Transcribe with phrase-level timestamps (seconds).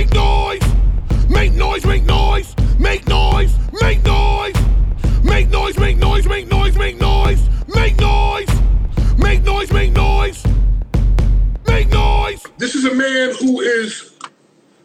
[0.00, 0.62] Make noise!
[1.28, 2.56] Make noise, make noise!
[2.78, 3.54] Make noise!
[3.82, 4.54] Make noise!
[5.22, 7.46] Make noise, make noise, make noise, make noise!
[7.68, 8.48] Make noise!
[9.18, 10.42] Make noise, make noise!
[11.66, 12.42] Make noise!
[12.56, 14.14] This is a man who is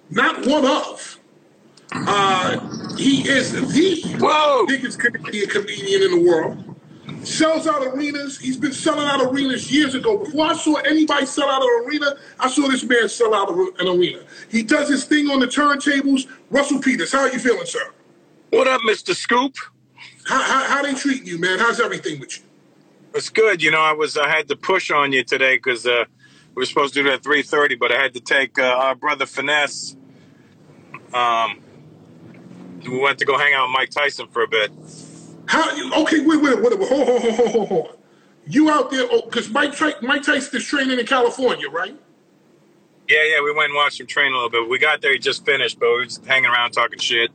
[0.09, 1.17] not one of.
[1.93, 4.65] Uh, he is the Whoa.
[4.67, 6.74] biggest comedian in the world.
[7.25, 8.37] Sells out arenas.
[8.37, 10.17] He's been selling out arenas years ago.
[10.17, 13.57] Before I saw anybody sell out an arena, I saw this man sell out of
[13.57, 14.23] an arena.
[14.49, 16.27] He does his thing on the turntables.
[16.51, 17.91] Russell Peters, how are you feeling, sir?
[18.51, 19.15] What up, Mr.
[19.15, 19.55] Scoop?
[20.25, 21.57] How, how, how they treating you, man?
[21.59, 22.43] How's everything with you?
[23.15, 23.63] It's good.
[23.63, 26.05] You know, I was I had to push on you today because uh,
[26.53, 28.63] we were supposed to do it at three thirty, but I had to take uh,
[28.63, 29.95] our brother Finesse.
[31.13, 31.61] Um,
[32.83, 34.71] we went to go hang out with Mike Tyson for a bit.
[35.47, 35.75] How?
[35.75, 36.89] you- Okay, wait, wait, wait, wait.
[36.89, 37.97] Hold, hold, hold, hold, hold, hold.
[38.47, 39.07] You out there?
[39.11, 41.95] Oh, because Mike Ty- Mike Tyson is training in California, right?
[43.07, 44.69] Yeah, yeah, we went and watched him train a little bit.
[44.69, 47.31] We got there, he just finished, but we were just hanging around talking shit.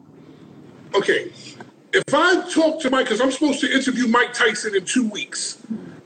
[0.95, 1.33] Okay.
[1.93, 5.59] If I talk to Mike, because I'm supposed to interview Mike Tyson in two weeks,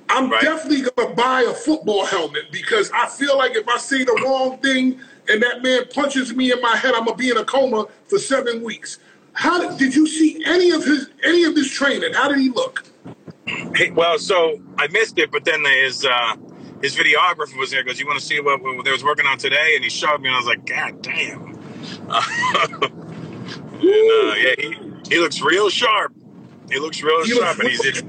[0.09, 0.43] I'm Right.
[0.43, 4.59] definitely gonna buy a football helmet because I feel like if I say the wrong
[4.59, 7.87] thing and that man punches me in my head, I'm gonna be in a coma
[8.07, 8.99] for seven weeks.
[9.35, 12.15] How did, did you see any of his any of this training?
[12.15, 12.85] How did he look?
[13.75, 16.37] Hey, well, so I missed it, but then his uh,
[16.81, 17.83] his videographer was there.
[17.83, 19.73] Goes, you want to see what, what they was working on today?
[19.75, 21.47] And he showed me, and I was like, God damn.
[22.09, 22.15] and,
[23.83, 24.77] uh, yeah, he,
[25.09, 26.15] he looks real sharp.
[26.71, 28.03] He looks real He sharp, looks and he's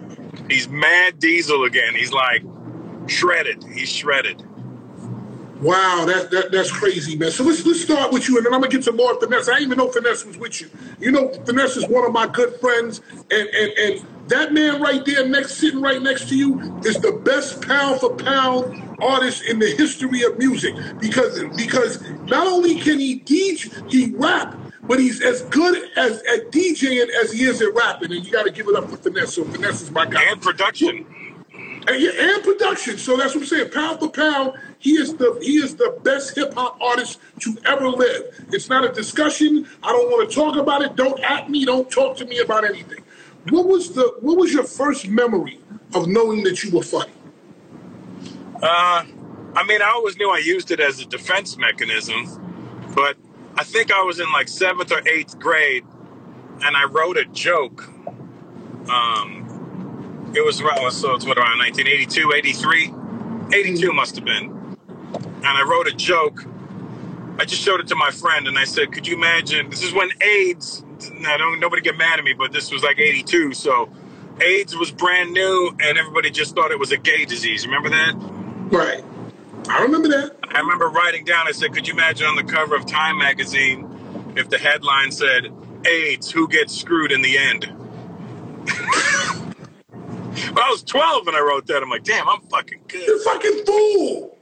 [0.50, 1.96] he's mad diesel again.
[1.96, 2.44] He's like
[3.08, 3.64] shredded.
[3.73, 4.44] He's shredded.
[5.61, 7.31] Wow, that, that that's crazy, man.
[7.31, 9.48] So let's let's start with you, and then I'm gonna get to more finesse.
[9.48, 10.70] I didn't even know finesse was with you.
[11.00, 15.06] You know, finesse is one of my good friends, and and and that man right
[15.06, 19.59] there, next sitting right next to you, is the best pound for pound artist in
[19.59, 24.58] the history of music because because not only can he DJ, he rap.
[24.88, 28.46] But he's as good as at DJing as he is at rapping, and you got
[28.46, 29.34] to give it up for finesse.
[29.34, 30.22] So finesse is my guy.
[30.30, 31.07] And production.
[31.88, 32.97] And, and production.
[32.97, 33.72] So that's what I'm saying.
[33.72, 37.90] Pound for pound, he is the he is the best hip hop artist to ever
[37.90, 38.46] live.
[38.51, 39.68] It's not a discussion.
[39.84, 40.95] I don't want to talk about it.
[40.95, 41.66] Don't at me.
[41.66, 43.03] Don't talk to me about anything.
[43.50, 45.59] What was the what was your first memory
[45.94, 47.12] of knowing that you were funny?
[48.62, 49.03] Uh,
[49.56, 52.25] I mean, I always knew I used it as a defense mechanism,
[52.95, 53.16] but
[53.57, 55.84] I think I was in like seventh or eighth grade,
[56.63, 57.88] and I wrote a joke.
[58.90, 59.44] Um,
[60.35, 62.94] it was around so it's what around 1982, 83,
[63.53, 64.78] 82 must have been,
[65.19, 66.46] and I wrote a joke.
[67.38, 69.69] I just showed it to my friend, and I said, "Could you imagine?
[69.69, 70.84] This is when AIDS.
[71.19, 73.90] Now, don't nobody get mad at me, but this was like '82, so."
[74.41, 77.66] AIDS was brand new, and everybody just thought it was a gay disease.
[77.66, 78.13] Remember that?
[78.69, 79.03] Right.
[79.69, 80.35] I remember that.
[80.44, 84.34] I remember writing down, I said, could you imagine on the cover of Time magazine
[84.35, 85.51] if the headline said,
[85.88, 87.72] AIDS, who gets screwed in the end?
[90.56, 91.84] well, I was 12 when I wrote that.
[91.84, 93.07] I'm like, damn, I'm fucking good.
[93.07, 94.38] You're fucking fool.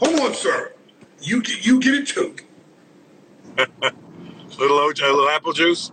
[0.00, 0.72] Hold on, sir.
[1.22, 2.36] You get you get it too.
[4.58, 5.92] Little, OJ, little apple juice.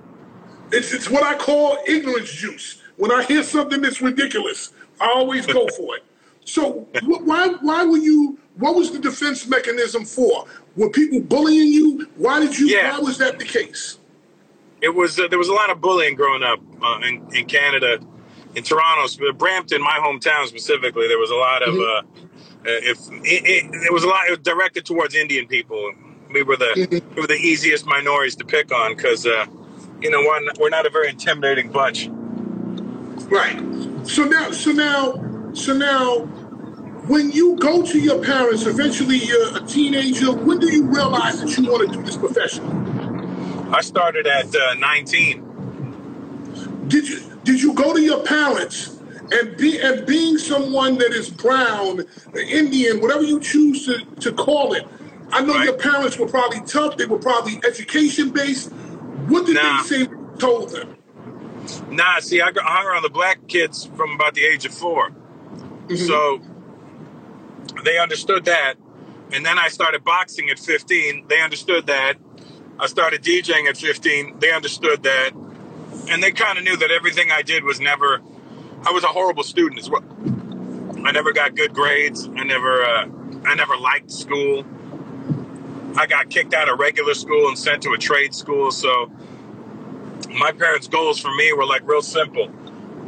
[0.72, 2.82] It's it's what I call ignorance juice.
[2.98, 6.06] When I hear something that's ridiculous, I always go for it.
[6.46, 8.40] So wh- why why were you?
[8.58, 10.46] What was the defense mechanism for?
[10.76, 12.08] Were people bullying you?
[12.18, 12.68] Why did you?
[12.68, 12.94] Yeah.
[12.94, 13.98] Why was that the case?
[14.82, 18.00] It was, uh, there was a lot of bullying growing up uh, in, in Canada,
[18.58, 21.08] in Toronto, Brampton, my hometown specifically.
[21.08, 22.04] There was a lot of, uh, uh,
[22.66, 25.94] if it, it, it was a lot it was directed towards Indian people.
[26.34, 29.46] We were the we were the easiest minorities to pick on because uh,
[30.02, 32.10] you know we're not, we're not a very intimidating bunch.
[33.30, 33.60] Right.
[34.08, 36.22] So now, so now, so now,
[37.06, 40.32] when you go to your parents, eventually you're a teenager.
[40.34, 42.66] When do you realize that you want to do this profession?
[43.72, 45.44] I started at uh, 19.
[46.88, 49.00] Did you did you go to your parents
[49.32, 52.04] and be and being someone that is brown,
[52.36, 54.86] Indian, whatever you choose to, to call it?
[55.32, 55.66] I know Right.
[55.66, 56.98] your parents were probably tough.
[56.98, 58.72] They were probably education based.
[59.30, 59.82] What did Nah.
[59.84, 60.08] they say?
[60.40, 60.98] Told them.
[61.90, 65.10] Nah, see, I, I hung around the black kids from about the age of 4
[65.10, 65.96] mm-hmm.
[65.96, 66.42] So
[67.86, 68.76] they understood that.
[69.34, 71.28] And then I started boxing at 15.
[71.30, 72.16] They understood that.
[72.80, 74.40] I started DJing at 15.
[74.40, 75.32] They understood that.
[76.10, 78.22] And they kind of knew that everything I did was never,
[78.86, 80.04] I was a horrible student as well.
[81.06, 82.28] I never got good grades.
[82.28, 83.08] I never, uh,
[83.46, 84.66] I never liked school.
[85.96, 88.72] I got kicked out of regular school and sent to a trade school.
[88.72, 89.12] So
[90.30, 92.52] my parents' goals for me were like real simple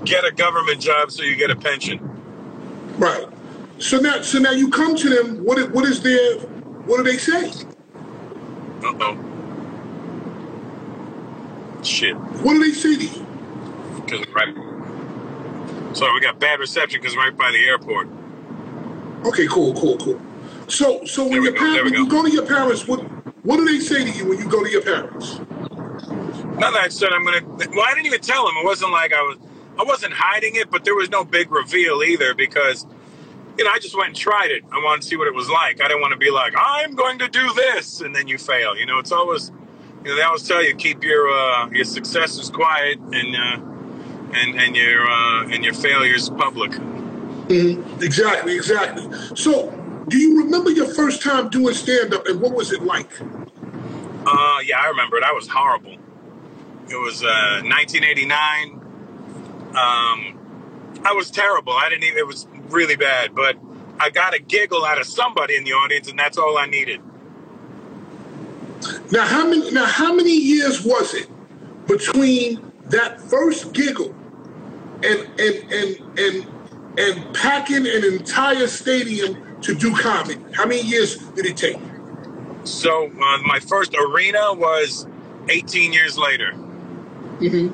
[0.05, 1.99] get a government job so you get a pension.
[2.97, 3.27] Right.
[3.79, 5.43] So now, so now you come to them.
[5.43, 6.39] What what is their?
[6.85, 7.49] What do they say?
[8.83, 9.28] Uh oh.
[11.83, 12.15] Shit.
[12.17, 13.27] What do they say to you?
[13.95, 14.55] Because right.
[15.95, 18.09] Sorry, we got bad reception because right by the airport.
[19.25, 20.21] Okay, cool, cool, cool.
[20.67, 22.23] So, so when your go, parents, when you go.
[22.23, 23.01] go to your parents, what
[23.45, 25.39] what do they say to you when you go to your parents?
[26.59, 27.41] Now that I said I'm gonna,
[27.71, 28.55] well, I didn't even tell him.
[28.57, 29.37] It wasn't like I was,
[29.79, 32.87] I wasn't hiding it, but there was no big reveal either because,
[33.57, 34.63] you know, I just went and tried it.
[34.71, 35.81] I wanted to see what it was like.
[35.81, 38.77] I didn't want to be like, I'm going to do this, and then you fail.
[38.77, 39.51] You know, it's always,
[40.03, 43.59] you know, they always tell you keep your uh, your successes quiet and uh,
[44.33, 46.73] and and your uh, and your failures public.
[47.49, 49.09] Exactly, exactly.
[49.35, 49.71] So,
[50.07, 53.09] do you remember your first time doing stand up and what was it like?
[53.21, 55.23] Uh, yeah, I remember it.
[55.23, 55.93] I was horrible.
[56.89, 58.81] It was uh, 1989.
[59.69, 60.39] Um,
[61.03, 61.73] I was terrible.
[61.73, 62.17] I didn't even.
[62.19, 63.33] It was really bad.
[63.33, 63.57] But
[63.99, 67.01] I got a giggle out of somebody in the audience, and that's all I needed.
[69.11, 71.27] Now, how many now how many years was it
[71.87, 74.15] between that first giggle
[75.03, 76.47] and and and and
[76.97, 80.39] and packing an entire stadium to do comedy?
[80.53, 81.79] How many years did it take?
[82.63, 85.07] So uh, my first arena was
[85.49, 86.53] 18 years later.
[87.39, 87.67] Mm-hmm.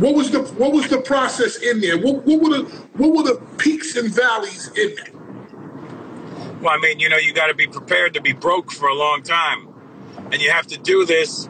[0.00, 1.98] What was the what was the process in there?
[1.98, 5.10] What, what were the what were the peaks and valleys in that?
[6.60, 8.94] Well, I mean, you know, you got to be prepared to be broke for a
[8.94, 9.65] long time,
[10.32, 11.48] and you have to do this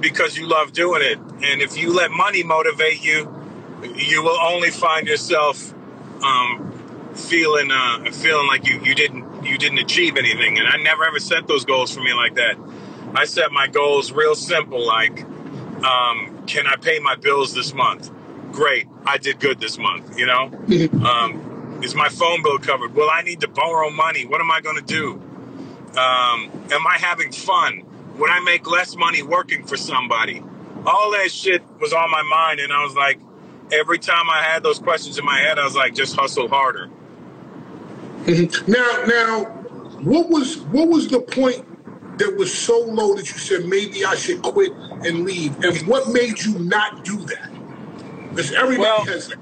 [0.00, 1.18] because you love doing it.
[1.18, 3.32] And if you let money motivate you,
[3.94, 5.72] you will only find yourself
[6.22, 10.58] um, feeling uh, feeling like you, you didn't you didn't achieve anything.
[10.58, 12.56] And I never ever set those goals for me like that.
[13.14, 15.22] I set my goals real simple, like,
[15.82, 18.10] um, can I pay my bills this month?
[18.52, 20.18] Great, I did good this month.
[20.18, 20.50] You know,
[21.04, 22.94] um, is my phone bill covered?
[22.94, 24.26] Well, I need to borrow money.
[24.26, 25.14] What am I going to do?
[25.98, 27.82] Um, am I having fun?
[28.18, 30.42] Would I make less money working for somebody?
[30.86, 33.20] All that shit was on my mind, and I was like,
[33.72, 36.90] every time I had those questions in my head, I was like, just hustle harder.
[38.68, 39.44] Now, now,
[40.02, 41.64] what was what was the point
[42.18, 45.58] that was so low that you said maybe I should quit and leave?
[45.64, 47.50] And what made you not do that?
[48.30, 49.38] Because everybody Well- has that.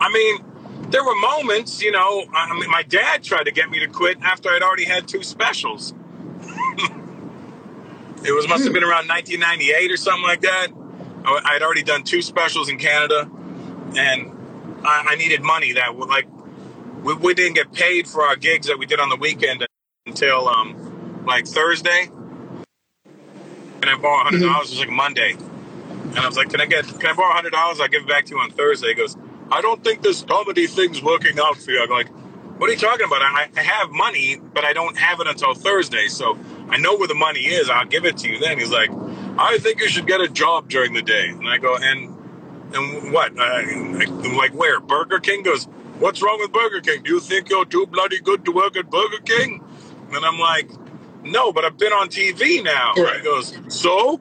[0.00, 0.44] I mean,
[0.90, 2.24] there were moments, you know.
[2.34, 5.22] I mean, my dad tried to get me to quit after I'd already had two
[5.22, 5.94] specials.
[8.24, 10.68] It was must have been around 1998 or something like that.
[11.24, 13.28] I- I'd already done two specials in Canada,
[13.96, 14.32] and
[14.84, 15.72] I, I needed money.
[15.74, 16.26] That would like
[17.02, 19.66] we, we didn't get paid for our gigs that we did on the weekend
[20.06, 22.08] until um like Thursday,
[23.82, 24.68] and I borrowed hundred dollars.
[24.72, 25.36] It was like Monday,
[25.98, 26.86] and I was like, "Can I get?
[26.86, 27.80] Can I borrow hundred dollars?
[27.80, 29.16] I'll give it back to you on Thursday." He goes,
[29.50, 32.08] "I don't think this comedy thing's working out for you." I'm like,
[32.58, 33.22] "What are you talking about?
[33.22, 36.36] I, I have money, but I don't have it until Thursday, so
[36.70, 37.70] I know where the money is.
[37.70, 38.90] I'll give it to you then." He's like,
[39.38, 42.14] "I think you should get a job during the day," and I go, "And
[42.74, 43.38] and what?
[43.38, 44.80] I, I'm like, where?
[44.80, 45.66] Burger King goes."
[45.98, 47.02] What's wrong with Burger King?
[47.02, 49.60] Do you think you're too bloody good to work at Burger King?
[50.12, 50.70] And I'm like,
[51.24, 52.92] no, but I've been on TV now.
[52.96, 53.16] Right.
[53.16, 54.20] He goes, so?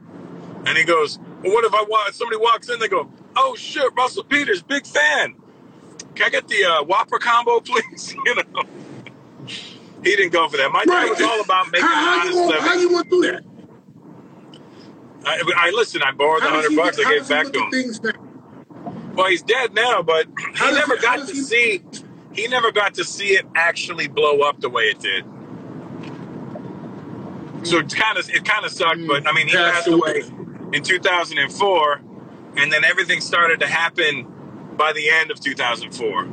[0.65, 2.79] And he goes, well, what if I wa- somebody walks in?
[2.79, 5.35] They go, oh shit, Russell Peters, big fan.
[6.15, 8.15] Can I get the uh, Whopper combo, please?
[8.25, 8.63] you know,
[10.03, 10.71] he didn't go for that.
[10.71, 13.09] My dad was all about making how, how an honest you gonna, how you gonna
[13.09, 13.43] do that?
[15.25, 16.01] I, I listen.
[16.03, 16.99] I borrowed the hundred bucks.
[16.99, 17.71] I gave it back to him.
[17.71, 17.99] things?
[19.15, 21.83] Well, he's dead now, but How he never he- got to he- see.
[22.33, 25.25] He never got to see it actually blow up the way it did.
[27.63, 27.85] So hmm.
[27.85, 29.07] it's kind of it kind of sucked, hmm.
[29.07, 30.23] but I mean, he Passed away
[30.71, 32.01] in 2004,
[32.57, 34.31] and then everything started to happen
[34.77, 36.23] by the end of 2004.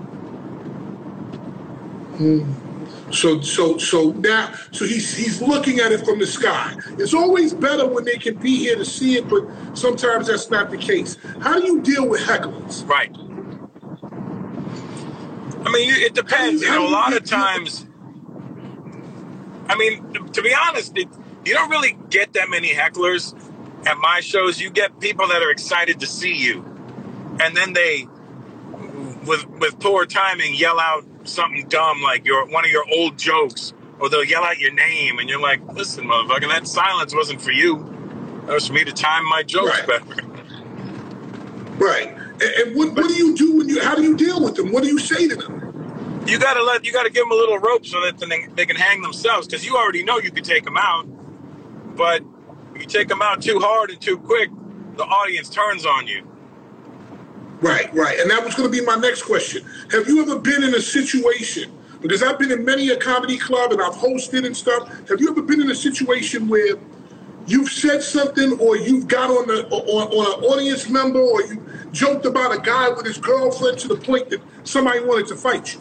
[2.15, 2.64] Hmm.
[3.15, 6.75] So so so now so he's he's looking at it from the sky.
[6.99, 10.71] It's always better when they can be here to see it, but sometimes that's not
[10.71, 11.17] the case.
[11.41, 12.87] How do you deal with hecklers?
[12.89, 13.15] Right.
[15.65, 16.63] I mean, it depends.
[16.63, 17.87] You know, a lot of times.
[19.69, 21.09] I mean, to be honest, it,
[21.45, 23.35] you don't really get that many hecklers
[23.87, 24.61] at my shows.
[24.61, 26.65] You get people that are excited to see you,
[27.41, 28.09] and then they,
[29.25, 33.75] with with poor timing, yell out something dumb like your one of your old jokes,
[34.01, 37.53] or they'll yell out your name, and you're like, "Listen, motherfucker, that silence wasn't for
[37.53, 37.79] you.
[38.47, 39.89] That was for me to time my jokes Right.
[40.07, 40.23] better."
[41.79, 42.09] Right.
[42.09, 44.73] And, and what, what do you do when you how do you deal with them?
[44.73, 45.55] What do you say to them?
[46.27, 48.77] you gotta let you gotta give them a little rope so that they, they can
[48.77, 51.07] hang themselves because you already know you can take them out
[51.97, 52.23] but
[52.75, 54.51] if you take them out too hard and too quick
[54.97, 56.27] the audience turns on you
[57.65, 58.21] Right, right.
[58.21, 59.65] And that was going to be my next question.
[59.93, 63.73] Have you ever been in a situation Because I've been in many a comedy club
[63.73, 64.89] and I've hosted and stuff.
[65.09, 66.77] Have you ever been in a situation where
[67.47, 71.65] you've said something or you've got on the on, on an audience member or you
[71.93, 75.75] joked about a guy with his girlfriend to the point that somebody wanted to fight
[75.75, 75.81] you?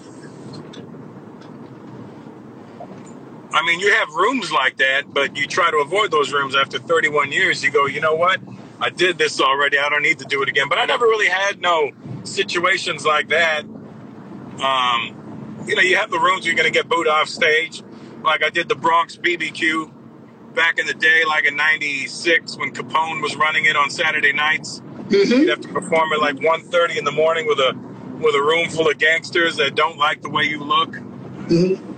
[3.53, 6.79] I mean, you have rooms like that, but you try to avoid those rooms after
[6.79, 7.63] 31 years.
[7.63, 8.41] You go, you know what?
[8.83, 9.79] I did this already.
[9.79, 10.67] I don't need to do it again.
[10.67, 11.91] But I never really had no
[12.25, 13.61] situations like that.
[13.61, 17.81] Um, you know, you have the rooms you're going to get booed off stage.
[18.23, 19.89] Like I did the Bronx BBQ
[20.53, 24.81] back in the day, like in '96 when Capone was running it on Saturday nights.
[24.81, 25.31] Mm-hmm.
[25.31, 27.73] You'd have to perform at like 1:30 in the morning with a
[28.19, 30.89] with a room full of gangsters that don't like the way you look.
[30.89, 31.91] Mm-hmm.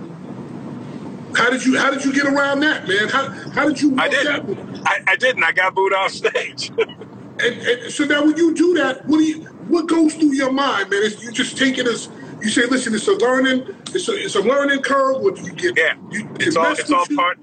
[1.34, 3.08] How did you How did you get around that, man?
[3.08, 3.98] How How did you?
[3.98, 4.75] I didn't.
[4.86, 5.42] I, I, didn't.
[5.42, 6.70] I got booed off stage.
[6.78, 9.42] and, and, so now, when you do that, what do you?
[9.66, 11.02] What goes through your mind, man?
[11.02, 12.08] Is you just take it as
[12.40, 15.20] you say, listen, it's a learning, it's a, it's a learning curve.
[15.20, 15.76] What do you get?
[15.76, 17.16] Yeah, you, it's all it's all you?
[17.16, 17.38] part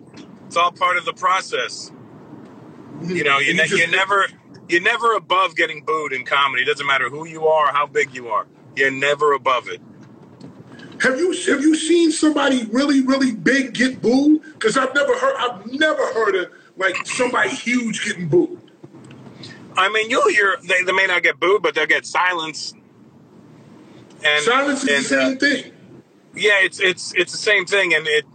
[0.47, 1.91] it's all part of the process.
[1.91, 3.15] Mm-hmm.
[3.15, 4.27] You know, you, ne- you, never
[4.69, 6.63] you're never above getting booed in comedy.
[6.63, 8.45] It doesn't matter who you are, or how big you are.
[8.75, 9.81] You're never above it.
[11.01, 14.41] Have you have you seen somebody really really big get booed?
[14.53, 18.59] Because I've never heard I've never heard of like somebody huge getting booed.
[19.75, 22.73] I mean, you'll hear they, they may not get booed, but they'll get silence.
[24.23, 25.73] And silence is and, the same uh, thing.
[26.35, 28.25] Yeah, it's it's it's the same thing, and it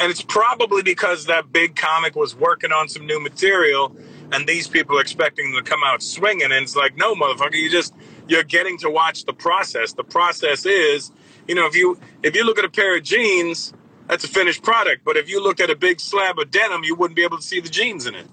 [0.00, 3.94] and it's probably because that big comic was working on some new material,
[4.32, 7.54] and these people are expecting them to come out swinging, and it's like, no, motherfucker,
[7.54, 7.94] you just
[8.28, 9.92] you're getting to watch the process.
[9.92, 11.12] The process is,
[11.46, 13.72] you know, if you if you look at a pair of jeans,
[14.08, 15.04] that's a finished product.
[15.04, 17.42] But if you looked at a big slab of denim, you wouldn't be able to
[17.42, 18.26] see the jeans in it.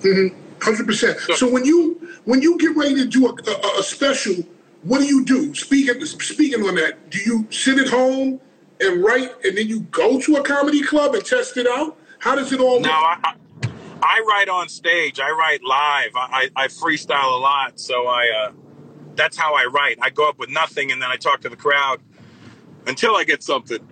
[0.00, 0.62] Mm-hmm.
[0.62, 1.18] Hundred percent.
[1.36, 4.34] So when you when you get ready to do a, a, a, special,
[4.82, 5.54] what do you do?
[5.54, 8.40] Speaking speaking on that, do you sit at home
[8.80, 11.96] and write, and then you go to a comedy club and test it out?
[12.18, 12.80] How does it all?
[12.80, 13.34] No, I, I,
[14.02, 15.20] I, write on stage.
[15.20, 16.10] I write live.
[16.14, 18.52] I, I, freestyle a lot, so I uh,
[19.14, 19.98] that's how I write.
[20.00, 22.00] I go up with nothing, and then I talk to the crowd
[22.86, 23.86] until I get something.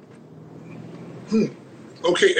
[1.28, 1.46] Hmm.
[2.04, 2.34] Okay.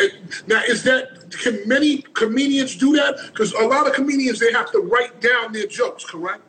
[0.47, 3.19] Now, is that can many comedians do that?
[3.27, 6.05] Because a lot of comedians they have to write down their jokes.
[6.05, 6.43] Correct.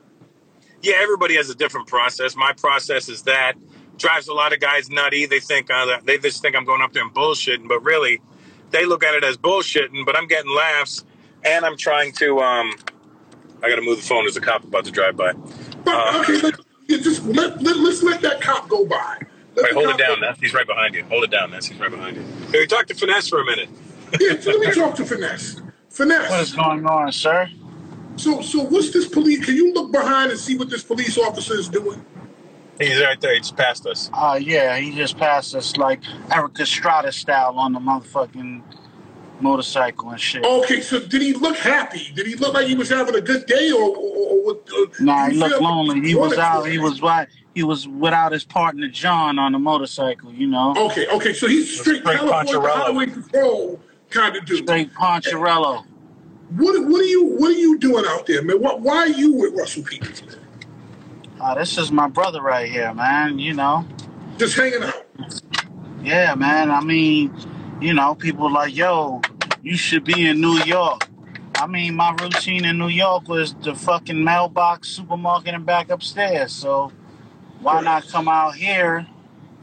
[0.82, 2.36] Yeah, everybody has a different process.
[2.36, 3.54] My process is that
[3.98, 5.26] drives a lot of guys nutty.
[5.26, 8.22] They think uh, they just think I'm going up there and bullshitting, but really,
[8.70, 10.06] they look at it as bullshitting.
[10.06, 11.04] But I'm getting laughs,
[11.44, 12.40] and I'm trying to.
[12.40, 12.74] Um,
[13.64, 14.24] I got to move the phone.
[14.24, 15.34] There's a cop about to drive by.
[15.84, 16.56] But, uh, okay, let,
[16.88, 19.18] just let, let, us let that cop go by.
[19.58, 20.38] Wait, hold it down, Ness.
[20.40, 21.04] He's right behind you.
[21.06, 21.66] Hold it down, Ness.
[21.66, 22.24] He's right behind you.
[22.52, 23.70] Hey, talk to Finesse for a minute.
[24.20, 25.62] yeah, let me talk to Finesse.
[25.90, 26.30] Finesse.
[26.30, 27.50] What is going on, sir?
[28.18, 29.44] So, so what's this police?
[29.46, 32.04] Can you look behind and see what this police officer is doing?
[32.80, 33.34] He's right there.
[33.34, 34.10] He just passed us.
[34.14, 38.62] Uh, yeah, he just passed us like Erik Estrada style on the motherfucking
[39.40, 40.44] motorcycle and shit.
[40.44, 42.12] Okay, so did he look happy?
[42.16, 45.30] Did he look like he was having a good day, or, or, or, or nah?
[45.30, 46.02] He looked lonely.
[46.08, 46.64] He was out.
[46.64, 47.28] He was right
[47.58, 50.76] he was without his partner John on the motorcycle, you know.
[50.78, 53.80] Okay, okay, so he's straight, straight California highway patrol
[54.12, 54.60] kind of dude.
[54.60, 55.84] Straight Poncherello.
[56.52, 58.62] What what are you what are you doing out there, man?
[58.62, 60.38] What, why are you with Russell Peters?
[61.42, 63.40] Uh, this is my brother right here, man.
[63.40, 63.88] You know,
[64.38, 65.04] just hanging out.
[66.04, 66.70] Yeah, man.
[66.70, 67.36] I mean,
[67.82, 69.22] you know, people like, yo,
[69.62, 71.08] you should be in New York.
[71.56, 76.54] I mean, my routine in New York was the fucking mailbox, supermarket, and back upstairs.
[76.54, 76.92] So
[77.62, 79.08] why not come out here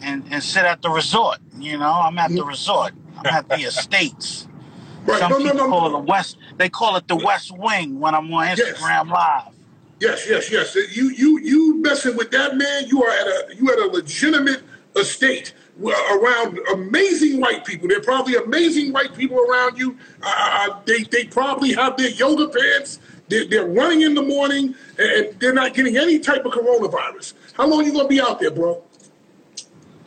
[0.00, 1.38] and, and sit at the resort?
[1.58, 2.92] You know, I'm at the resort.
[3.18, 4.48] I'm at the estates.
[5.06, 5.18] Right.
[5.18, 6.38] Some no, people no, no, call it the West.
[6.56, 9.10] They call it the West Wing when I'm on Instagram yes.
[9.10, 9.54] Live.
[10.00, 10.96] Yes, yes, yes.
[10.96, 12.86] You you you messing with that man?
[12.86, 14.62] You are at a you at a legitimate
[14.96, 15.52] estate
[15.82, 17.88] around amazing white people.
[17.88, 19.96] They're probably amazing white people around you.
[20.22, 23.00] Uh, uh, they they probably have their yoga pants.
[23.28, 27.34] They're, they're running in the morning, and they're not getting any type of coronavirus.
[27.54, 28.82] How long you gonna be out there, bro?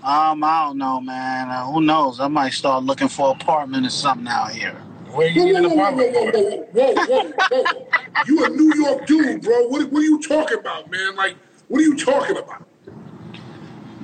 [0.03, 1.49] Um, I don't know, man.
[1.49, 2.19] Uh, who knows?
[2.19, 4.75] I might start looking for an apartment or something out here.
[5.11, 6.13] Where you whoa, whoa, an apartment?
[6.13, 7.87] Whoa, whoa, whoa, whoa, whoa, whoa.
[8.27, 9.67] you a New York dude, bro.
[9.67, 11.15] What, what are you talking about, man?
[11.15, 11.35] Like,
[11.67, 12.66] what are you talking about?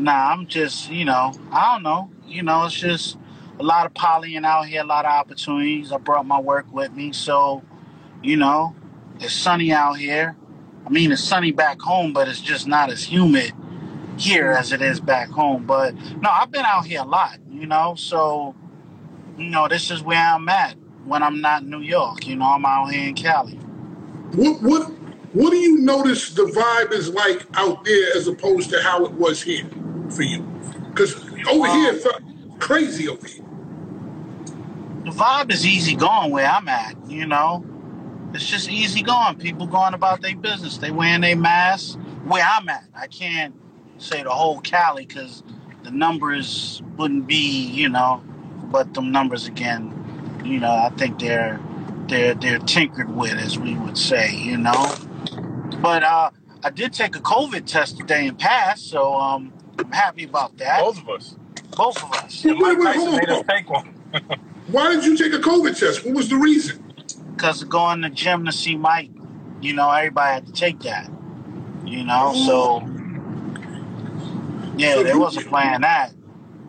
[0.03, 2.09] Nah, I'm just, you know, I don't know.
[2.27, 3.17] You know, it's just
[3.57, 5.93] a lot of polying out here, a lot of opportunities.
[5.93, 7.63] I brought my work with me, so,
[8.21, 8.75] you know,
[9.21, 10.35] it's sunny out here.
[10.85, 13.53] I mean, it's sunny back home, but it's just not as humid
[14.17, 15.65] here as it is back home.
[15.65, 18.55] But no, I've been out here a lot, you know, so,
[19.37, 22.27] you know, this is where I'm at when I'm not in New York.
[22.27, 23.55] You know, I'm out here in Cali.
[24.33, 24.91] What, what,
[25.31, 29.13] what do you notice the vibe is like out there as opposed to how it
[29.13, 29.63] was here
[30.13, 30.41] for you?
[30.89, 31.15] Because
[31.47, 32.01] over um, here,
[32.59, 33.43] crazy over here.
[35.05, 37.65] The vibe is easy going where I'm at, you know.
[38.33, 39.35] It's just easy going.
[39.37, 40.77] People going about their business.
[40.77, 42.85] They wearing their masks where I'm at.
[42.95, 43.53] I can't
[43.97, 45.43] say the whole Cali because
[45.83, 48.23] the numbers wouldn't be, you know,
[48.71, 51.59] but the numbers again, you know, I think they're
[52.07, 54.95] they're they're tinkered with, as we would say, you know.
[55.81, 56.31] But uh,
[56.63, 60.79] I did take a COVID test today and passed, so um, I'm happy about that.
[60.81, 61.35] Both of us.
[61.75, 62.43] Both of us.
[62.45, 63.45] Wait, wait, Mike hold made us on.
[63.45, 63.85] take one.
[64.67, 66.05] Why did you take a COVID test?
[66.05, 66.83] What was the reason?
[67.35, 69.09] Because of going to the gym to see Mike,
[69.61, 71.09] you know, everybody had to take that.
[71.85, 72.47] You know, oh.
[72.47, 72.93] so
[74.77, 76.13] yeah, So there was a plan that.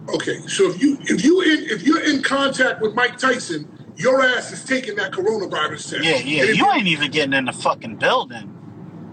[0.09, 4.23] Okay, so if you if you in if you're in contact with Mike Tyson, your
[4.23, 6.05] ass is taking that coronavirus test.
[6.05, 6.45] Yeah, yeah.
[6.45, 8.51] You ain't even getting in the fucking building.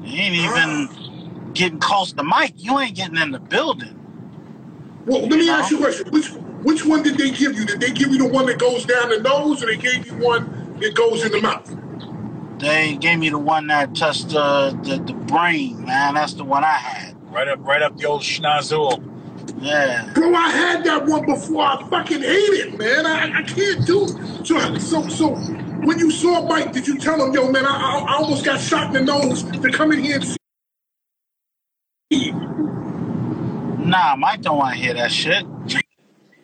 [0.04, 0.90] You ain't even
[1.54, 2.54] getting close to Mike.
[2.58, 3.98] You ain't getting in the building.
[5.06, 6.12] Well, let me ask you a question.
[6.12, 6.28] Which
[6.64, 7.66] which one did they give you?
[7.66, 10.14] Did they give you the one that goes down the nose, or they gave you
[10.14, 11.76] one that goes in the mouth?
[12.60, 16.14] They gave me the one that touched the, the, the brain, man.
[16.14, 17.16] That's the one I had.
[17.32, 19.04] Right up, right up the old schnozzle.
[19.60, 20.12] Yeah.
[20.14, 21.64] Bro, I had that one before.
[21.64, 23.08] I fucking hate it, man.
[23.08, 24.46] I, I can't do it.
[24.46, 25.36] So, so, so,
[25.86, 28.60] when you saw Mike, did you tell him, yo, man, I, I I almost got
[28.60, 30.41] shot in the nose to come in here and see you?
[32.12, 35.46] Nah, Mike don't want to hear that shit.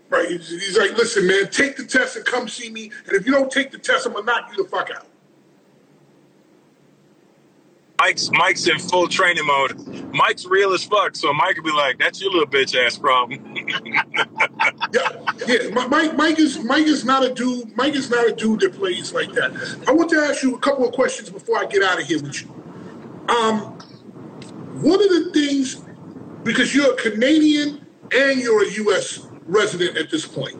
[0.09, 0.29] Right?
[0.29, 2.91] He's, he's like, listen, man, take the test and come see me.
[3.05, 5.05] And if you don't take the test, I'm gonna knock you the fuck out.
[7.99, 10.13] Mike's Mike's in full training mode.
[10.13, 13.55] Mike's real as fuck, so Mike would be like, "That's your little bitch ass problem."
[14.93, 15.09] Yeah,
[15.45, 15.69] yeah.
[15.69, 17.75] Mi- Mike, Mike is Mike is not a dude.
[17.75, 19.51] Mike is not a dude that plays like that.
[19.87, 22.21] I want to ask you a couple of questions before I get out of here
[22.21, 22.49] with you.
[23.29, 23.77] Um,
[24.81, 25.83] one of the things,
[26.43, 29.27] because you're a Canadian and you're a U.S.
[29.45, 30.57] resident at this point,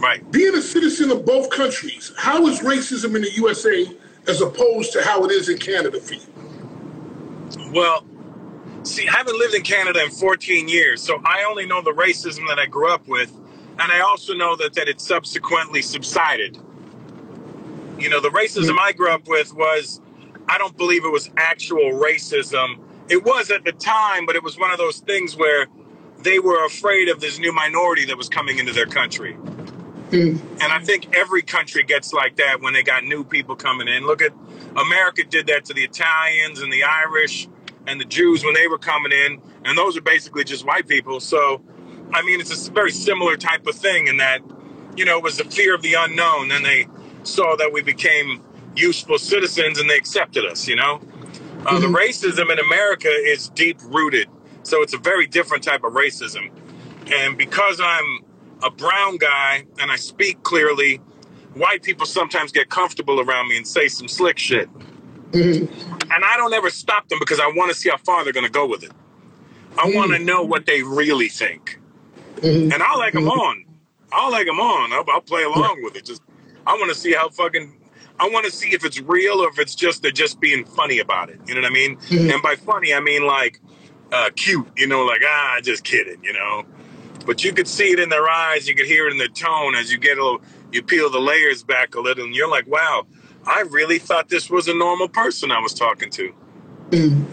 [0.00, 0.28] right.
[0.30, 3.86] being a citizen of both countries, how is racism in the USA
[4.28, 7.72] as opposed to how it is in Canada for you?
[7.72, 8.04] Well,
[8.82, 12.46] see, I haven't lived in Canada in 14 years, so I only know the racism
[12.48, 13.32] that I grew up with,
[13.78, 16.58] and I also know that that it subsequently subsided.
[17.98, 18.80] You know, the racism hmm.
[18.80, 20.00] I grew up with was,
[20.48, 22.78] I don't believe it was actual racism.
[23.12, 25.66] It was at the time, but it was one of those things where
[26.20, 29.34] they were afraid of this new minority that was coming into their country.
[29.34, 30.38] Hmm.
[30.62, 34.06] And I think every country gets like that when they got new people coming in.
[34.06, 34.32] Look at
[34.76, 37.48] America did that to the Italians and the Irish
[37.86, 41.20] and the Jews when they were coming in, and those are basically just white people.
[41.20, 41.60] So,
[42.14, 44.40] I mean, it's a very similar type of thing in that,
[44.96, 46.86] you know, it was the fear of the unknown, and they
[47.24, 48.42] saw that we became
[48.74, 50.98] useful citizens and they accepted us, you know?
[51.66, 51.94] Uh, The mm-hmm.
[51.94, 54.28] racism in America is deep rooted,
[54.62, 56.50] so it's a very different type of racism.
[57.12, 58.20] And because I'm
[58.62, 61.00] a brown guy and I speak clearly,
[61.54, 64.68] white people sometimes get comfortable around me and say some slick shit.
[65.32, 66.10] Mm-hmm.
[66.12, 68.46] And I don't ever stop them because I want to see how far they're going
[68.46, 68.92] to go with it.
[69.78, 70.26] I want to mm-hmm.
[70.26, 71.78] know what they really think.
[72.72, 73.64] And I'll egg them on.
[74.12, 74.92] I'll egg them on.
[74.92, 76.04] I'll, I'll play along with it.
[76.04, 76.22] Just
[76.66, 77.78] I want to see how fucking.
[78.22, 81.00] I want to see if it's real or if it's just they're just being funny
[81.00, 81.40] about it.
[81.46, 81.98] You know what I mean?
[82.32, 83.60] And by funny, I mean like
[84.12, 84.68] uh, cute.
[84.76, 86.22] You know, like ah, just kidding.
[86.22, 86.64] You know.
[87.26, 88.68] But you could see it in their eyes.
[88.68, 90.40] You could hear it in their tone as you get a little.
[90.70, 93.06] You peel the layers back a little, and you're like, wow.
[93.44, 96.32] I really thought this was a normal person I was talking to.
[96.92, 97.26] You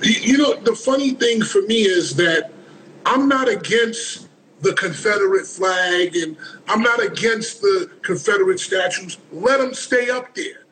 [0.00, 2.52] you know, the funny thing for me is that
[3.04, 4.28] I'm not against
[4.60, 6.36] the Confederate flag and
[6.68, 9.18] I'm not against the Confederate statues.
[9.32, 10.64] Let them stay up there.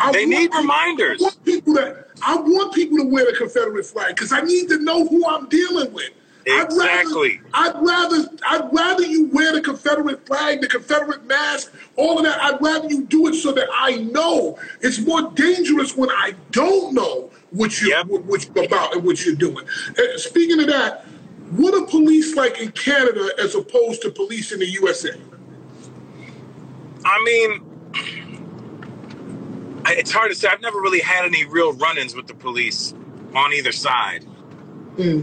[0.00, 1.20] I They need people- reminders.
[1.20, 4.68] I want people to, I want people to wear the Confederate flag because I need
[4.68, 6.10] to know who I'm dealing with.
[6.46, 7.40] Exactly.
[7.54, 8.28] I'd rather, I'd rather,
[8.66, 12.40] I'd rather you wear the Confederate flag, the Confederate mask, all of that.
[12.42, 14.58] I'd rather you do it so that I know.
[14.82, 18.06] It's more dangerous when I don't know what you Yep.
[18.06, 19.64] what, what you're about and what you're doing.
[19.96, 21.06] And speaking of that,
[21.50, 25.10] what are police like in Canada as opposed to police in the USA?
[27.04, 27.60] I mean,
[29.86, 30.48] it's hard to say.
[30.48, 32.94] I've never really had any real run-ins with the police
[33.34, 34.24] on either side.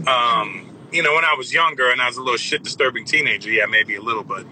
[0.06, 3.66] Um, you know, when I was younger and I was a little shit-disturbing teenager, yeah,
[3.66, 4.46] maybe a little, but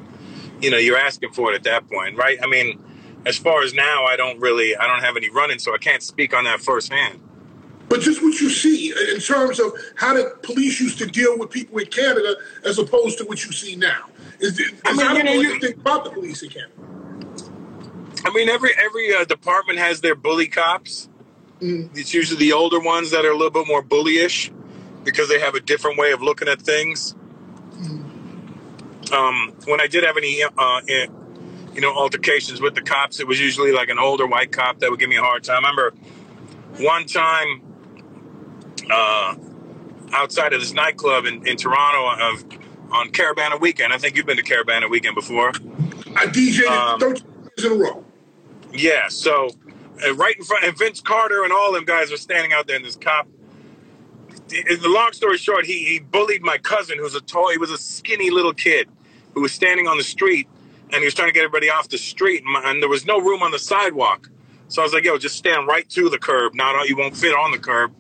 [0.61, 2.39] you know, you're asking for it at that point, right?
[2.43, 2.83] I mean,
[3.27, 6.03] as far as now, I don't really, I don't have any run-ins, so I can't
[6.03, 7.21] speak on that firsthand.
[7.91, 11.51] But just what you see in terms of how the police used to deal with
[11.51, 14.05] people in Canada as opposed to what you see now.
[14.41, 16.73] Is, is I mean, you know, you- about the police in Canada.
[18.25, 21.09] I mean, every every uh, department has their bully cops.
[21.95, 24.53] It's usually the older ones that are a little bit more bullyish
[25.05, 27.15] because they have a different way of looking at things.
[29.13, 30.81] um, when I did have any, uh,
[31.75, 34.91] you know, altercations with the cops, it was usually like an older white cop that
[34.91, 35.65] would give me a hard time.
[35.65, 35.95] I remember
[36.79, 37.63] one time
[38.93, 39.35] uh,
[40.13, 42.45] outside of this nightclub in, in Toronto of,
[42.93, 43.93] on Caribana Weekend.
[43.93, 45.51] I think you've been to Caribana Weekend before.
[46.17, 47.27] I DJed Um, 13
[47.59, 48.05] years in a row.
[48.73, 49.51] Yeah, so
[50.07, 52.77] uh, right in front, and Vince Carter and all them guys are standing out there,
[52.77, 53.29] and this cop.
[54.49, 57.71] The, the long story short, he, he bullied my cousin, who's a tall, he was
[57.71, 58.89] a skinny little kid
[59.35, 60.49] who was standing on the street,
[60.91, 63.07] and he was trying to get everybody off the street, and, my, and there was
[63.07, 64.29] no room on the sidewalk.
[64.69, 66.55] So I was like, "Yo, just stand right to the curb.
[66.55, 67.93] Not you won't fit on the curb."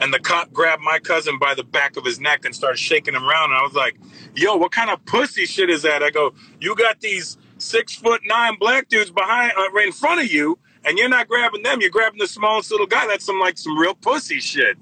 [0.00, 3.14] And the cop grabbed my cousin by the back of his neck and started shaking
[3.14, 3.50] him around.
[3.50, 3.96] And I was like,
[4.36, 8.22] "Yo, what kind of pussy shit is that?" I go, "You got these six foot
[8.24, 11.80] nine black dudes behind, uh, right in front of you, and you're not grabbing them.
[11.80, 13.06] You're grabbing the smallest little guy.
[13.08, 14.78] That's some like some real pussy shit."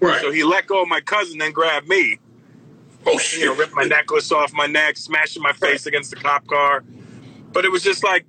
[0.00, 0.20] Right.
[0.20, 2.18] So he let go of my cousin, then grabbed me.
[3.06, 3.40] oh, shit.
[3.40, 6.84] You know, ripped my necklace off my neck, smashing my face against the cop car.
[7.52, 8.26] But it was just like,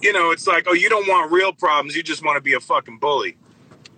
[0.00, 1.96] you know, it's like, oh, you don't want real problems.
[1.96, 3.36] You just want to be a fucking bully.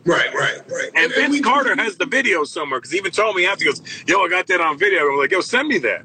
[0.06, 0.90] Right, right, right.
[0.94, 3.64] And Vince we- Carter has the video somewhere because he even told me after.
[3.64, 6.04] He goes, "Yo, I got that on video." I'm like, "Yo, send me that."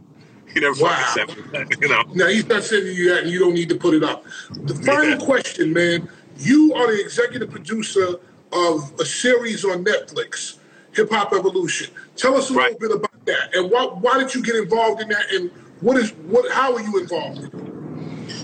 [0.54, 0.90] He never Wow.
[0.90, 1.78] fucking sent me that.
[1.82, 2.04] You know.
[2.16, 4.26] Now he's not sending you that, and you don't need to put it up.
[4.66, 5.18] The final Yeah.
[5.18, 6.10] question, man.
[6.40, 8.16] You are the executive producer
[8.52, 10.56] of a series on Netflix,
[10.94, 11.88] Hip Hop Evolution.
[12.18, 12.74] Tell us a Right.
[12.82, 15.98] little bit about that, and why why did you get involved in that, and what
[15.98, 16.52] is what?
[16.52, 17.50] How are you involved?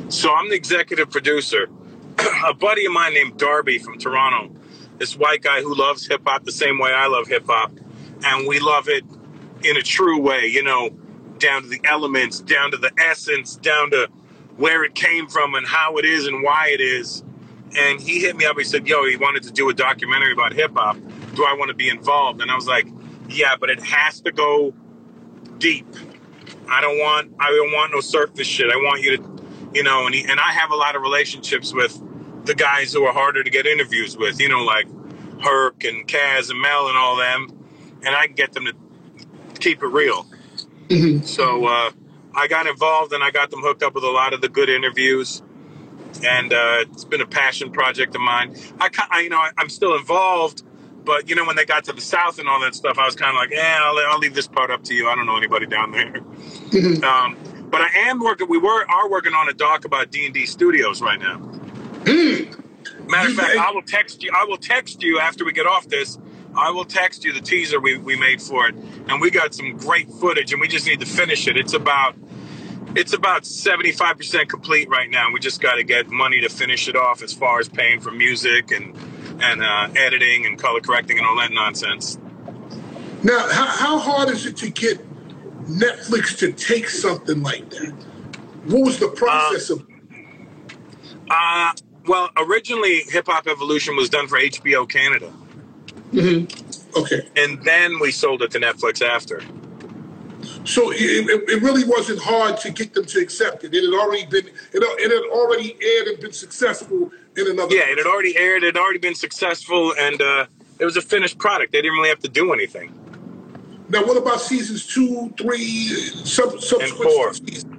[0.10, 1.67] So I'm the executive producer.
[2.46, 4.50] a buddy of mine named Darby from Toronto,
[4.98, 7.72] this white guy who loves hip hop the same way I love hip hop,
[8.26, 9.04] and we love it
[9.64, 10.48] in a true way.
[10.48, 10.90] You know,
[11.40, 14.08] down to the elements, down to the essence, down to
[14.58, 17.24] where it came from and how it is and why it is.
[17.78, 18.58] And he hit me up.
[18.58, 20.98] He said, "Yo, he wanted to do a documentary about hip hop.
[21.36, 22.88] Do I want to be involved?" And I was like,
[23.30, 24.74] "Yeah, but it has to go
[25.58, 25.88] deep.
[26.70, 28.72] I don't want I don't want no surface shit.
[28.72, 29.24] I want you to,
[29.74, 32.02] you know." And he, and I have a lot of relationships with
[32.48, 34.40] the guys who are harder to get interviews with.
[34.42, 34.88] You know, like
[35.42, 37.48] Herc and Caz and Mel and all them,
[38.06, 38.74] and I can get them to
[39.60, 40.26] keep it real.
[41.24, 41.92] So uh,
[42.34, 44.70] I got involved and I got them hooked up with a lot of the good
[44.70, 45.42] interviews,
[46.24, 48.56] and uh, it's been a passion project of mine.
[48.80, 50.64] I, I you know, I, I'm still involved,
[51.06, 53.16] but you know, when they got to the South and all that stuff, I was
[53.16, 55.10] kind of like, yeah, I'll, I'll leave this part up to you.
[55.10, 56.22] I don't know anybody down there.
[57.04, 57.38] um,
[57.70, 58.48] but I am working.
[58.50, 61.42] We were are working on a doc about D and D Studios right now.
[62.08, 64.32] Matter of fact, I will text you.
[64.36, 66.17] I will text you after we get off this.
[66.56, 69.78] I will text you the teaser we, we made for it, and we got some
[69.78, 71.58] great footage, and we just need to finish it.
[71.58, 72.15] It's about
[72.96, 75.32] it's about seventy five percent complete right now.
[75.32, 78.12] We just got to get money to finish it off, as far as paying for
[78.12, 78.96] music and
[79.41, 82.17] and uh, editing and color correcting and all that nonsense.
[83.24, 85.00] Now, how, how hard is it to get
[85.65, 87.93] Netflix to take something like that?
[88.65, 89.86] What was the process of?
[91.30, 91.74] Uh,
[92.08, 95.32] well, originally Hip Hop Evolution was done for HBO Canada,
[96.96, 99.41] Okay, and then we sold it to Netflix after.
[100.65, 103.74] so it, it, it really wasn't hard to get them to accept it.
[103.74, 107.76] It had already been it, it had already aired and been successful in another.
[107.76, 108.63] Yeah, it had already aired.
[108.63, 110.46] It had already been successful, and uh,
[110.80, 111.72] it was a finished product.
[111.74, 112.93] They didn't really have to do anything.
[113.89, 115.88] Now, what about seasons two, three,
[116.26, 117.34] sub, subsequent four.
[117.34, 117.74] seasons?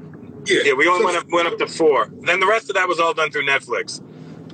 [0.46, 2.08] Yeah, Yeah, we only So- went up, went up to four.
[2.22, 4.00] Then the rest of that was all done through Netflix.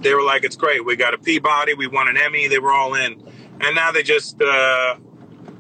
[0.05, 0.85] They were like, "It's great.
[0.85, 1.75] We got a Peabody.
[1.75, 2.47] We won an Emmy.
[2.47, 3.21] They were all in."
[3.61, 4.99] And now they just, uh, I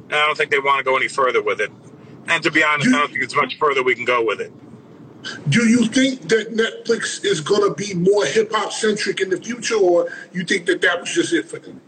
[0.09, 1.72] don't think they want to go any further with it.
[2.28, 4.52] And to be honest, I don't think it's much further we can go with it.
[5.48, 9.40] Do you think that Netflix is going to be more hip hop centric in the
[9.40, 11.80] future, or you think that that was just it for them?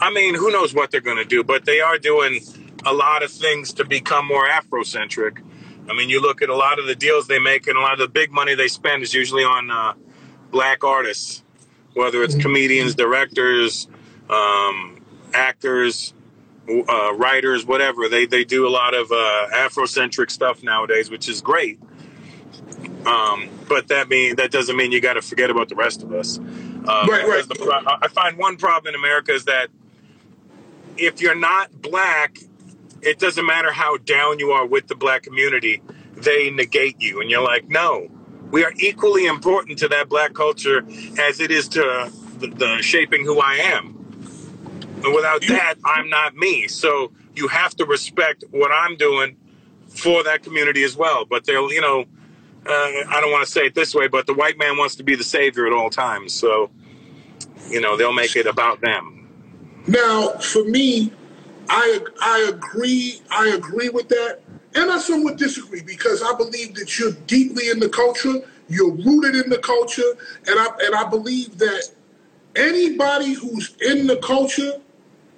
[0.00, 2.40] I mean, who knows what they're going to do, but they are doing
[2.84, 5.40] a lot of things to become more Afrocentric.
[5.88, 7.92] I mean, you look at a lot of the deals they make, and a lot
[7.92, 9.94] of the big money they spend is usually on uh,
[10.56, 11.42] black artists,
[11.92, 13.88] whether it's comedians, directors,
[14.30, 16.14] um, actors,
[16.66, 18.08] uh, writers, whatever.
[18.08, 21.78] They they do a lot of uh, Afrocentric stuff nowadays, which is great.
[23.04, 26.14] Um, but that mean that doesn't mean you got to forget about the rest of
[26.14, 26.38] us.
[26.38, 26.46] Um,
[26.86, 27.44] Right, right.
[27.58, 29.68] Pro- I find one problem in America is that
[30.96, 32.38] if you're not black,
[33.02, 35.82] it doesn't matter how down you are with the black community,
[36.14, 37.20] they negate you.
[37.20, 38.08] And you're like, no,
[38.50, 40.84] we are equally important to that black culture
[41.18, 43.92] as it is to the, the shaping who I am.
[45.04, 46.68] And without that, I'm not me.
[46.68, 49.36] So you have to respect what I'm doing
[49.88, 51.24] for that community as well.
[51.24, 52.04] But they'll, you know,
[52.66, 55.04] uh, I don't want to say it this way, but the white man wants to
[55.04, 56.32] be the savior at all times.
[56.32, 56.70] So,
[57.68, 59.28] you know, they'll make it about them.
[59.86, 61.12] Now, for me,
[61.68, 64.40] I I agree I agree with that,
[64.76, 68.34] and I somewhat disagree because I believe that you're deeply in the culture,
[68.68, 71.88] you're rooted in the culture, and I and I believe that
[72.54, 74.80] anybody who's in the culture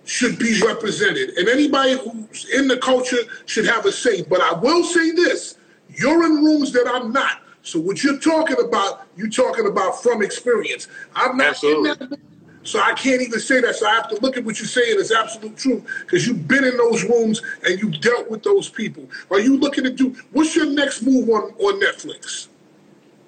[0.05, 4.22] should be represented, and anybody who's in the culture should have a say.
[4.22, 5.57] But I will say this:
[5.88, 7.42] you're in rooms that I'm not.
[7.62, 10.88] So what you're talking about, you're talking about from experience.
[11.14, 11.90] I'm not Absolutely.
[11.90, 12.18] in that
[12.69, 13.77] so I can't even say that.
[13.77, 16.65] So I have to look at what you're saying as absolute truth because you've been
[16.65, 19.09] in those rooms and you dealt with those people.
[19.31, 20.15] Are you looking to do?
[20.33, 22.49] What's your next move on on Netflix?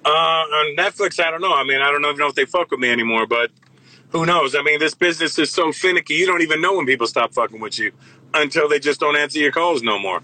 [0.05, 1.53] Uh, on Netflix, I don't know.
[1.53, 3.49] I mean, I don't even know if they fuck with me anymore, but
[4.09, 4.53] who knows?
[4.53, 6.13] I mean, this business is so finicky.
[6.13, 7.91] You don't even know when people stop fucking with you
[8.35, 10.21] until they just don't answer your calls no more.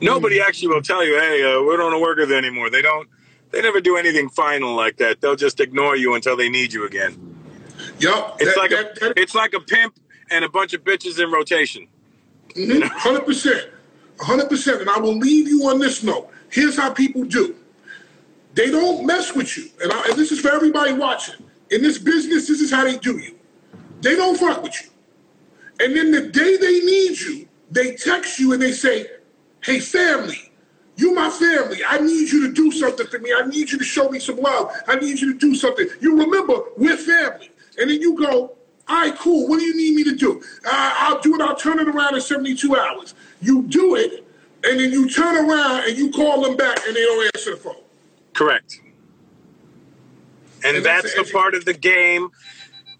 [0.00, 3.06] Nobody actually will tell you, "Hey, uh, we don't work with you anymore." They don't.
[3.50, 5.20] They never do anything final like that.
[5.20, 7.29] They'll just ignore you until they need you again.
[8.00, 9.98] Yup, It's that- like that- a, that- it's like a pimp
[10.30, 11.86] and a bunch of bitches in rotation.
[12.54, 12.82] Mm-hmm.
[12.98, 13.68] Hundred percent,
[14.20, 14.80] hundred percent.
[14.80, 16.28] And I will leave you on this note.
[16.50, 17.54] Here's how people do.
[18.54, 21.36] They don't mess with you, and, I, and this is for everybody watching.
[21.70, 23.36] In this business, this is how they do you.
[24.00, 24.90] They don't fuck with you,
[25.84, 29.06] and then the day they need you, they text you and they say,
[29.62, 30.52] "Hey, family,
[30.96, 31.78] you my family.
[31.88, 33.32] I need you to do something for me.
[33.32, 34.72] I need you to show me some love.
[34.88, 35.86] I need you to do something.
[36.00, 38.56] You remember we're family." And then you go,
[38.88, 39.48] all right, cool.
[39.48, 40.42] What do you need me to do?
[40.64, 41.40] Uh, I'll do it.
[41.40, 43.14] I'll turn it around in 72 hours.
[43.40, 44.26] You do it,
[44.64, 47.56] and then you turn around and you call them back, and they don't answer the
[47.56, 47.76] phone.
[48.34, 48.80] Correct.
[50.64, 52.28] And, And that's that's the the part of the game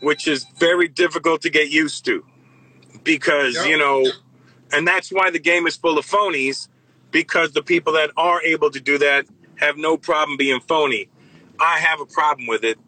[0.01, 2.25] which is very difficult to get used to.
[3.05, 3.67] Because, Yep.
[3.67, 4.07] you know,
[4.73, 6.69] and that's why the game is full of phonies,
[7.11, 11.09] because the people that are able to do that have no problem being phony.
[11.59, 12.79] I have a problem with it.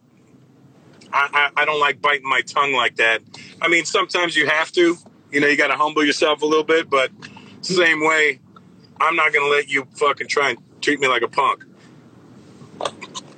[1.12, 3.22] I, I, I don't like biting my tongue like that.
[3.60, 4.96] I mean, sometimes you have to.
[5.30, 7.10] You know, you got to humble yourself a little bit, but
[7.62, 8.38] same way,
[9.00, 11.64] I'm not going to let you fucking try and treat me like a punk.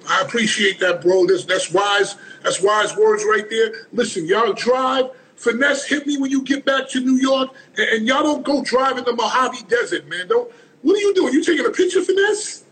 [0.09, 1.27] I appreciate that, bro.
[1.27, 2.17] That's, that's wise.
[2.43, 3.87] That's wise words right there.
[3.93, 5.11] Listen, y'all drive.
[5.37, 8.63] Finesse, hit me when you get back to New York, and, and y'all don't go
[8.63, 10.29] drive in the Mojave Desert, man.
[10.29, 10.51] Don't.
[10.83, 11.33] What are you doing?
[11.33, 12.65] You taking a picture, Finesse?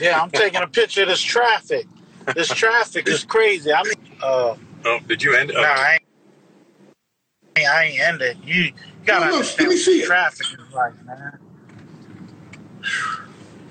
[0.00, 1.86] Yeah, I'm taking a picture of this traffic.
[2.34, 3.72] This traffic is crazy.
[3.72, 5.50] I mean, uh, Oh, did you end?
[5.54, 5.98] nah, I
[7.56, 8.38] ain't, I ain't ended.
[8.44, 8.72] You, you
[9.04, 11.38] gotta No, no, understand let me see what traffic is like, man.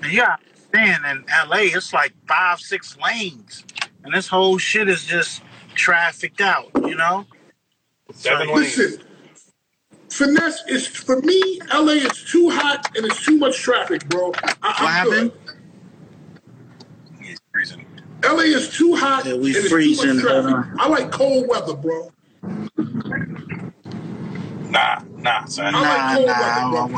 [0.02, 0.42] And you gotta
[0.74, 3.64] understand in LA, it's like five, six lanes,
[4.04, 5.42] and this whole shit is just
[5.74, 6.70] trafficked out.
[6.76, 7.26] You know?
[8.12, 8.76] Seven So- lanes.
[8.78, 9.04] Listen,
[10.10, 11.60] Finesse is for me.
[11.72, 14.32] LA is too hot and it's too much traffic, bro.
[14.42, 15.32] I, What I'm happened?
[17.20, 17.86] He's freezing.
[18.24, 20.80] LA is too hot Yeah, and we it's freezing, too much traffic.
[20.80, 22.12] I like cold weather, bro.
[24.70, 25.74] Nah, nah, son.
[25.74, 26.96] I like Nah, cold nah, weather,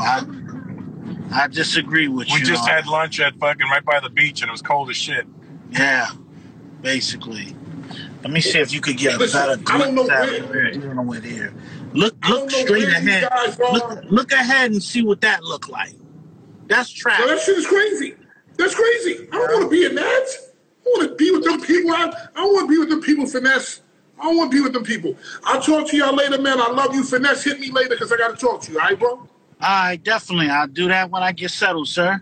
[1.31, 2.39] I, I, I disagree with We you.
[2.41, 4.97] We just had lunch at fucking right by the beach and it was cold as
[4.97, 5.25] shit.
[5.71, 6.09] Yeah,
[6.81, 7.55] basically.
[8.23, 10.19] Let me see if you could get a Listen, better I don't know glimpse at
[10.21, 11.53] where- it where you're dealing here.
[11.93, 13.29] Look, look straight ahead.
[13.71, 15.93] Look, look ahead and see what that look like.
[16.67, 18.15] That's Yo, that shit is crazy.
[18.57, 19.27] That's crazy.
[19.31, 20.27] I don't want to be in that.
[20.93, 21.91] I want to be with them people.
[21.91, 22.03] I,
[22.35, 23.81] I don't want to be with them people, Finesse.
[24.19, 25.15] I don't want to be with them people.
[25.43, 26.61] I'll talk to y'all later, man.
[26.61, 27.03] I love you.
[27.03, 28.79] Finesse, hit me later because I got to talk to you.
[28.79, 29.09] All right, bro?
[29.09, 29.17] All
[29.61, 30.49] All right, definitely.
[30.49, 32.21] I'll do that when I get settled, sir.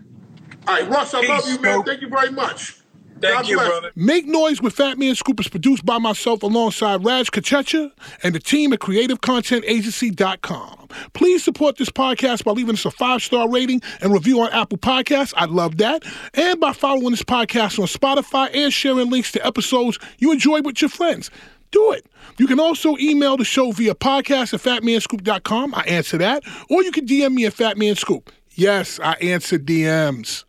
[0.66, 1.74] All right, Russ, I love you, man.
[1.74, 1.86] Scoop.
[1.86, 2.81] Thank you very much.
[3.22, 3.68] Thank God you, bless.
[3.68, 3.92] brother.
[3.94, 8.40] Make Noise with Fat Man Scoop is produced by myself alongside Raj Kachecha and the
[8.40, 10.88] team at CreativeContentAgency.com.
[11.14, 14.78] Please support this podcast by leaving us a five star rating and review on Apple
[14.78, 15.32] Podcasts.
[15.36, 16.02] I'd love that.
[16.34, 20.80] And by following this podcast on Spotify and sharing links to episodes you enjoy with
[20.82, 21.30] your friends.
[21.70, 22.04] Do it.
[22.38, 25.74] You can also email the show via podcast at fatmanscoop.com.
[25.74, 26.42] I answer that.
[26.68, 28.30] Or you can DM me at Fatman Scoop.
[28.54, 30.44] Yes, I answer DMs.